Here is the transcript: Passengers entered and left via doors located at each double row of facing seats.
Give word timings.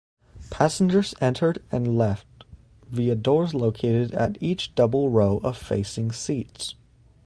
Passengers 0.49 1.13
entered 1.21 1.61
and 1.71 1.95
left 1.95 2.25
via 2.89 3.13
doors 3.13 3.53
located 3.53 4.11
at 4.15 4.41
each 4.41 4.73
double 4.73 5.11
row 5.11 5.37
of 5.43 5.55
facing 5.55 6.11
seats. 6.11 6.73